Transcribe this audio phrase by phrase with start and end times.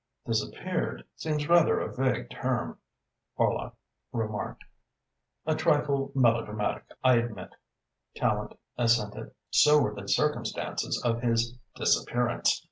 [0.25, 2.75] "'Disappeared' seems rather a vague term,"
[3.37, 3.75] Horlock
[4.11, 4.63] remarked.
[5.45, 7.51] "A trifle melodramatic, I admit,"
[8.15, 9.29] Tallente assented.
[9.51, 12.59] "So were the circumstances of his disappearance.